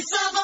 [0.00, 0.39] Voice of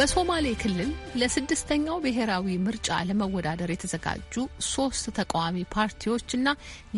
[0.00, 4.34] በሶማሌ ክልል ለስድስተኛው ብሔራዊ ምርጫ ለመወዳደር የተዘጋጁ
[4.68, 6.48] ሶስት ተቃዋሚ ፓርቲዎችና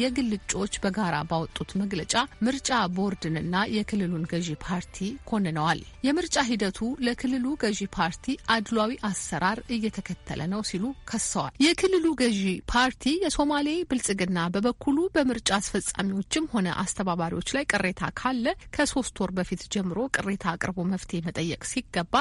[0.00, 2.14] የግል እጩዎች በጋራ ባወጡት መግለጫ
[2.46, 4.98] ምርጫ ቦርድንና የክልሉን ገዢ ፓርቲ
[5.30, 12.42] ኮንነዋል። የምርጫ ሂደቱ ለክልሉ ገዢ ፓርቲ አድሏዊ አሰራር እየተከተለ ነው ሲሉ ከሰዋል። የክልሉ ገዢ
[12.74, 18.46] ፓርቲ የሶማሌ ብልጽግና በበኩሉ በምርጫ አስፈጻሚዎችም ሆነ አስተባባሪዎች ላይ ቅሬታ ካለ
[18.76, 22.14] ከሶስት ወር በፊት ጀምሮ ቅሬታ አቅርቦ መፍትሄ መጠየቅ ሲገባ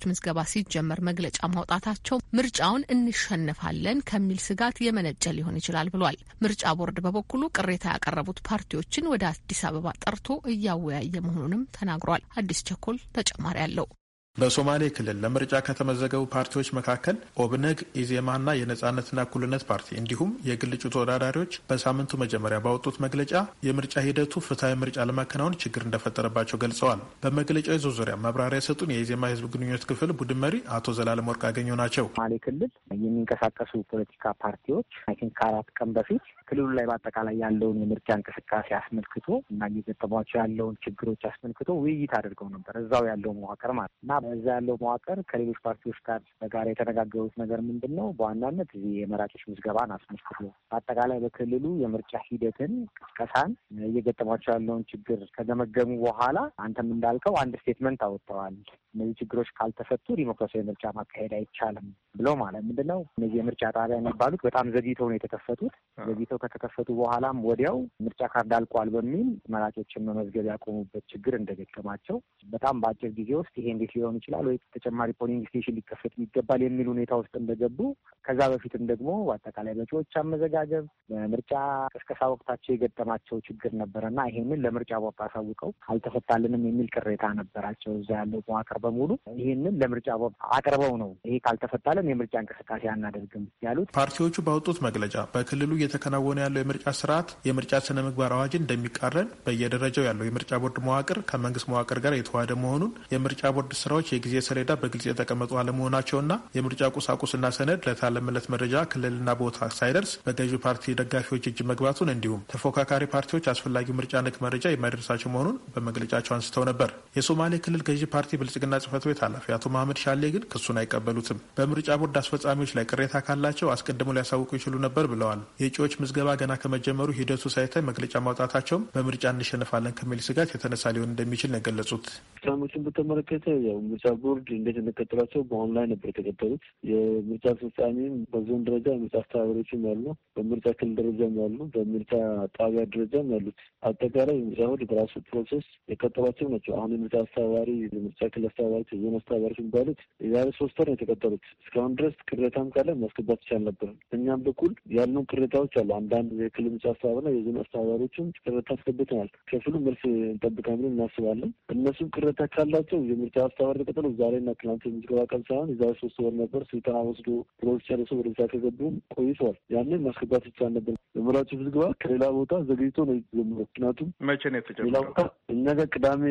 [0.00, 6.98] የመራጮች ምዝገባ ሲጀመር መግለጫ ማውጣታቸው ምርጫውን እንሸንፋለን ከሚል ስጋት የመነጨ ሊሆን ይችላል ብሏል። ምርጫ ቦርድ
[7.04, 13.88] በበኩሉ ቅሬታ ያቀረቡት ፓርቲዎችን ወደ አዲስ አበባ ጠርቶ እያወያየ መሆኑንም ተናግሯል። አዲስ ቸኮል ተጨማሪ አለው።
[14.36, 21.52] በሶማሌ ክልል ለምርጫ ከተመዘገቡ ፓርቲዎች መካከል ኦብነግ፣ ኢዜማና የነጻነትና እኩልነት ፓርቲ እንዲሁም የግል እጩ ተወዳዳሪዎች
[21.70, 23.32] በሳምንቱ መጀመሪያ ባወጡት መግለጫ
[23.66, 29.48] የምርጫ ሂደቱ ፍትሐዊ ምርጫ ለማከናወን ችግር እንደፈጠረባቸው ገልጸዋል። በመግለጫው ይዘት ዙሪያ ማብራሪያ የሰጡን የኢዜማ የህዝብ
[29.54, 35.16] ግንኙነት ክፍል ቡድን መሪ አቶ ዘላለም ወርቅ አገኘው ናቸው። ሶማሌ ክልል የሚንቀሳቀሱ ፖለቲካ ፓርቲዎች I
[35.20, 41.22] think ከአራት ቀን በፊት ክልሉ ላይ በአጠቃላይ ያለውን የምርጫ እንቅስቃሴ አስመልክቶ እና እየገጠሟቸው ያለውን ችግሮች
[41.28, 46.20] አስመልክቶ ውይይት አድርገው ነበር። እዛው ያለው መዋቅር ማለት እና እዛ ያለው መዋቅር ከሌሎች ፓርቲዎች ጋር
[46.40, 48.06] በጋራ የተነጋገሩት ነገር ምንድን ነው?
[48.18, 50.38] በዋናነት እዚህ የመራጮች ምዝገባን አስመልክቶ
[50.70, 53.52] በአጠቃላይ በክልሉ የምርጫ ሂደትን፣ ቅስቀሳን፣
[53.88, 58.56] እየገጠሟቸው ያለውን ችግር ከገመገሙ በኋላ አንተም እንዳልከው አንድ statement አወጥተዋል።
[58.94, 63.00] እነዚህ ችግሮች ካልተፈቱ ዲሞክራሲያዊ ምርጫ ማካሄድ አይቻልም ብለው ማለት ምንድን ነው?
[63.18, 65.74] እነዚህ የምርጫ ጣቢያ የሚባሉት በጣም ዘግይተው ነው የተከፈቱት።
[66.08, 72.16] ዘግይተው ከተከፈቱ በኋላም ወዲያው ምርጫ ካርድ አልቋል በሚል መራጮችን መመዝገብ ያቆሙበት ችግር እንደገጠማቸው
[72.46, 76.88] በጣም በአጭር ጊዜ ውስጥ ይሄ እንዴት ሊሆን ይችላል ወይ ተጨማሪ polling station ሊከፈት ይገባል የሚል
[76.92, 77.78] ሁኔታ ውስጥ እንደገቡ
[78.24, 81.52] ከዛ በፊትም ደግሞ በአጠቃላይ በእጩዎች አመዘጋገብ በምርጫ
[81.94, 88.42] ቅስቀሳ ወቅታቸው የገጠማቸው ችግር ነበረና ይሄንን ለምርጫ ቦርድ አሳውቀው አልተፈታልንም የሚል ቅሬታ ነበራቸው። እዛ ያለው
[88.48, 94.80] መዋቅር በሙሉ ይህንን ለምርጫ ቦርድ አቅርበው ነው ይሄ ካልተፈታልን የምርጫ እንቅስቃሴ አናደርግም ያሉት። ፓርቲዎቹ ባወጡት
[94.86, 100.78] መግለጫ በክልሉ እየተከናወነ ያለው የምርጫ ስርዓት የምርጫ ስነ ምግባር አዋጅን እንደሚቃረን በየደረጃው ያለው የምርጫ ቦርድ
[100.86, 103.72] መዋቅር ከመንግስት መዋቅር ጋር የተዋሃደ መሆኑን የምርጫ ቦርድ
[104.02, 110.60] ስራዎች የጊዜ ሰሌዳ በግልጽ የተቀመጡ አለመሆናቸውና የምርጫ ቁሳቁስና ሰነድ ለታለመለት መረጃ ክልልና ቦታ ሳይደርስ በገዢው
[110.64, 116.64] ፓርቲ ደጋፊዎች እጅ መግባቱን እንዲሁም ተፎካካሪ ፓርቲዎች አስፈላጊው ምርጫ ነክ መረጃ የማይደርሳቸው መሆኑን በመግለጫቸው አንስተው
[116.70, 116.88] ነበር።
[117.18, 121.98] የሶማሌ ክልል ገዢ ፓርቲ ብልጽግና ጽህፈት ቤት ኃላፊ አቶ መሀመድ ሻሌ ግን ክሱን አይቀበሉትም። በምርጫ
[122.02, 127.44] ቦርድ አስፈጻሚዎች ላይ ቅሬታ ካላቸው አስቀድሞ ሊያሳውቁ ይችሉ ነበር ብለዋል። የእጩዎች ምዝገባ ገና ከመጀመሩ ሂደቱ
[127.56, 132.08] ሳይታይ መግለጫ ማውጣታቸውም በምርጫ እንሸንፋለን ከሚል ስጋት የተነሳ ሊሆን እንደሚችል ነው የገለጹት።
[132.42, 139.16] ሳሞችን በተመለከተ ያው ምርጫ ቦርድ እንዴት እንደቀጠሏቸው በኦንላይን ነበር የተቀጠሉት። የምርጫ አስፈጻሚም በዞን ደረጃ የምርጫ
[139.22, 140.04] አስተባባሪዎችም ያሉ፣
[140.36, 142.12] በምርጫ ክልል ደረጃም ያሉ፣ በምርጫ
[142.58, 143.58] ጣቢያ ደረጃም ያሉት
[143.90, 149.54] አጠቃላይ የምርጫ ቦርድ በራሱ process የቀጠሏቸው ናቸው። አሁን የምርጫ አስተባባሪ የምርጫ ክልል አስተባባሪ የዞን አስተባባሪ
[149.60, 154.72] የሚባሉት የዛሬ ሶስት ወር ነው የተቀጠሉት። እስካሁን ድረስ ቅሬታም ካለ ማስገባት ይቻል ነበር። እኛም በኩል
[154.96, 161.50] ያሉ ቅሬታዎች አሉ። አንዳንድ የክልል ምርጫ አስተባባሪና የዞን አስተባባሪዎችም ቅሬታ አስገብተናል። ከፍሉ መልስ እንጠብቃለን እናስባለን።
[161.74, 166.62] እነሱም ቅሬታ ካላቸው የምርጫ አስተባባሪ ተቀጠሉ ዛሬና ትናንት የምዝገባ ቀን ሳይሆን የዛሬ ሶስት ወር ነበር።
[166.70, 167.28] ስልጠና ወስዶ
[167.60, 173.14] ፕሮጀክት ጨርሶ ወደ ከገቡም ቆይተዋል። ያንን ማስገባት ይቻል ነበር። የመራጮች ምዝገባ ከሌላ ቦታ ዘግይቶ ነው
[173.16, 175.04] የተጀመረው። ምክንያቱም መቼ ነው ሌላ የተጀመረው?
[175.08, 175.20] ቦታ
[175.54, 176.22] እኛ ጋር ቅዳሜ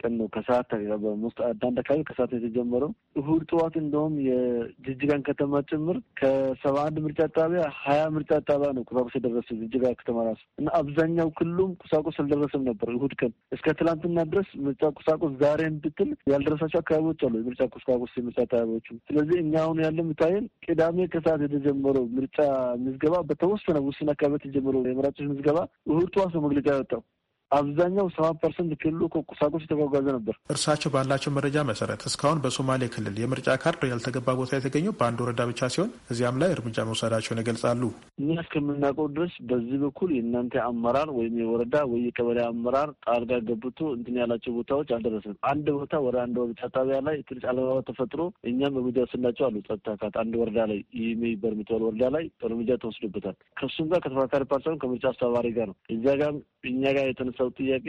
[0.00, 0.70] ቀን ነው ከሰዓት
[1.04, 2.90] በሞስጥ አንዳንድ አካባቢ ከሰዓት ነው የተጀመረው።
[3.20, 9.16] እሁድ ጠዋት እንደውም የጅጅጋን ከተማ ጭምር ከሰባ አንድ ምርጫ ጣቢያ ሀያ ምርጫ ጣቢያ ነው ቁሳቁስ
[9.18, 14.48] የደረሰ ጅጅጋ ከተማ ራሱ እና አብዛኛው ክልሉም ቁሳቁስ አልደረሰም ነበር። እሁድ ቀን እስከ ትላንትና ድረስ
[14.66, 19.98] ምርጫ ቁሳቁስ ዛሬ እንድትል ያልደረሳቸው አካባቢዎች አሉ። የምርጫ ቁሳቁስ የምርጫ ጣቢያዎቹ። ስለዚህ እኛ አሁን ያለ
[20.02, 22.38] የምታየን ቅዳሜ ከሰዓት የተጀመረው ምርጫ
[22.82, 25.58] ምዝገባ በተወሰነ ውስን አካባቢ የተጀመረው የመራጮች ምዝገባ
[25.90, 27.02] እሁድ ጠዋት ነው መግለጫ ያወጣው።
[27.50, 29.00] አብዛኛው ሰባ percent ክልሉ
[29.30, 34.94] ቁሳቁስ የተጓጓዘ ነበር። እርሳቸው ባላቸው መረጃ መሰረት እስካሁን በሶማሌ ክልል የምርጫ ካርድ ያልተገባ ቦታ የተገኘው
[34.98, 37.82] በአንድ ወረዳ ብቻ ሲሆን እዚያም ላይ እርምጃ መውሰዳቸውን ይገልጻሉ።
[38.20, 44.20] እኛ እስከምናውቀው ድረስ በዚህ በኩል የእናንተ አመራር ወይም የወረዳ ወይ የቀበሌ አመራር ጣልቃ ገብቶ እንትን
[44.20, 48.20] ያላቸው ቦታዎች አልደረሰም። አንድ ቦታ ወደ አንድ ምርጫ ጣቢያ ላይ ትንሽ አለመግባባት ተፈጥሮ
[48.50, 53.36] እኛም እርምጃ ወስናቸው አሉ። ጸጥታ አካላት አንድ ወረዳ ላይ የሚበር የምትባል ወረዳ ላይ እርምጃ ተወስዶበታል።
[53.56, 56.32] ከሱም ጋር ከተፎካካሪ ፓርቲ ከምርጫ አስተባባሪ ጋር ነው። እዚያ ጋር
[56.70, 57.04] እኛ ጋር
[57.40, 57.86] የተነሳው ጥያቄ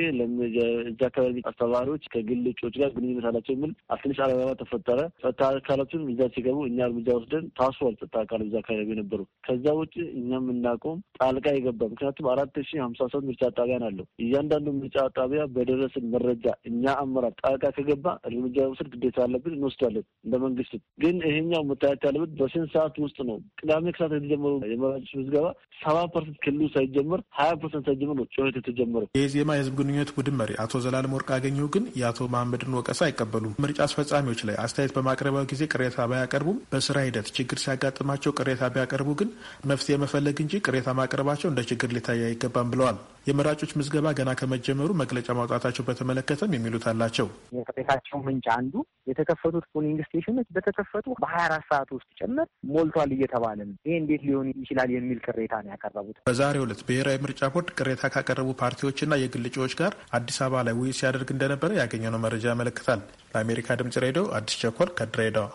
[0.89, 3.71] እዛ አካባቢ አስተባባሪዎች ከግል እጩዎች ጋር ግንኙነት አላቸው የሚል
[4.03, 8.88] ትንሽ አለመግባባት ተፈጠረ። ጸጥታ አካላቱን እዛ ሲገቡ እኛ እርምጃ ወስደን ታስሯል። ጸጥታ አካል እዛ አካባቢ
[8.94, 14.06] የነበሩ ከዛ ውጭ እኛ የምናውቀውም ጣልቃ የገባ ምክንያቱም አራት ሺ ሀምሳ ሶስት ምርጫ ጣቢያን አለው።
[14.25, 20.36] እያንዳንዱ ምርጫ ጣቢያ በደረስን መረጃ እኛ አመራር ጣልቃ ከገባ እርምጃ መውሰድ ግዴታ አለብን፣ እንወስዳለን እንደ
[20.45, 23.38] መንግስት። ግን ይሄኛው መታየት ያለበት በስንት ሰዓት ውስጥ ነው?
[23.62, 25.45] ቅዳሜ ከሰዓት የተጀመሩ የመራጮች ምዝገባ
[25.81, 29.07] ሰባ percent ክልሉ ሳይጀመር ሀያ percent ሳይጀመር ነው ጩኸት የተጀመረው።
[29.41, 33.79] የኢዜማ የህዝብ ግንኙነት ቡድን መሪ አቶ ዘላለም ወርቅ አገኘሁ ግን የአቶ መሐመድን ወቀሳ አይቀበሉም። ምርጫ
[33.85, 39.29] አስፈጻሚዎች ላይ አስተያየት በማቅረቢያው ጊዜ ቅሬታ ባያቀርቡም በስራ ሂደት ችግር ሲያጋጥማቸው ቅሬታ ቢያቀርቡ ግን
[39.71, 45.27] መፍትሄ መፈለግ እንጂ ቅሬታ ማቅረባቸው እንደ ችግር ሊታይ አይገባም ብለዋል። የመራጮች ምዝገባ ገና ከመጀመሩ መግለጫ
[45.38, 47.27] ማውጣታቸው በተመለከተም የሚሉት አላቸው።
[47.57, 48.73] የቅሬታቸው ምንጭ አንዱ
[49.07, 54.24] የተከፈቱት polling station ኦች በተከፈቱ በሀያ አራት ሰዓት ውስጥ ጭምር ሞልቷል እየተባለ ነው። ይሄ እንዴት
[54.27, 59.48] ሊሆን ይችላል የሚል ቅሬታ ነው ያቀረቡት። በዛሬው ዕለት ብሔራዊ ምርጫ ቦርድ ቅሬታ ካቀረቡ ፓርቲዎችና የግል
[59.51, 63.01] እጩዎች ጋር አዲስ አበባ ላይ ውይይት ሲያደርግ እንደነበረ ያገኘነው መረጃ ያመለክታል።
[63.33, 65.48] ለአሜሪካ ድምጽ ሬዲዮ አዲስ ቸኮል ከድሬዳዋ